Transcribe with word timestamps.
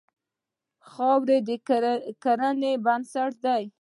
خاوره 0.91 1.37
د 1.47 1.49
کرنې 2.23 2.73
بنسټ 2.85 3.33
دی. 3.45 3.63